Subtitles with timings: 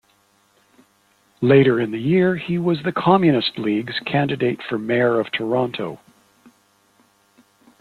[1.43, 5.99] Later in the year, he was the Communist League's candidate for Mayor of Toronto.